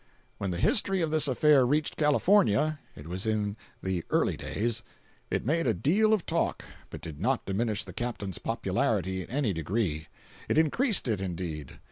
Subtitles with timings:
[0.39, 4.81] When the history of this affair reached California (it was in the "early days")
[5.29, 9.53] it made a deal of talk, but did not diminish the captain's popularity in any
[9.53, 10.07] degree.
[10.49, 11.77] It increased it, indeed.